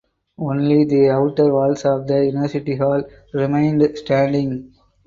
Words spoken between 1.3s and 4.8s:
walls of the university hall remained standing.